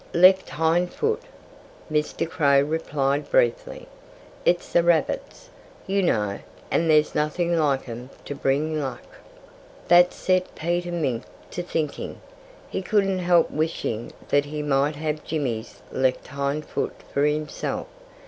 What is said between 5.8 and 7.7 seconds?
you know; and there's nothing